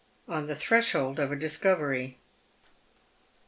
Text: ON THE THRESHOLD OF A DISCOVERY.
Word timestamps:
ON 0.27 0.47
THE 0.47 0.55
THRESHOLD 0.55 1.19
OF 1.19 1.31
A 1.31 1.35
DISCOVERY. 1.35 2.17